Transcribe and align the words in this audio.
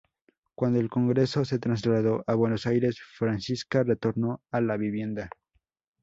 Cuando 0.55 0.79
el 0.79 0.89
Congreso 0.89 1.45
se 1.45 1.59
trasladó 1.59 2.23
a 2.25 2.33
Buenos 2.33 2.65
Aires, 2.65 2.99
Francisca 2.99 3.83
retornó 3.83 4.41
a 4.49 4.59
la 4.59 4.75
vivienda. 4.75 5.29